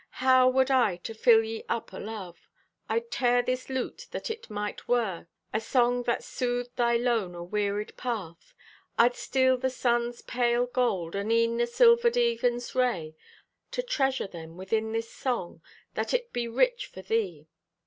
[0.25, 2.49] How would I to fill ye up o' love!
[2.89, 7.95] I'd tear this lute, that it might whirr A song that soothed thy lone, awearied
[7.97, 8.55] path.
[8.97, 13.13] I'd steal the sun's pale gold, And e'en the silvered even's ray,
[13.69, 15.61] To treasure them within this song
[15.93, 17.45] That it be rich for thee.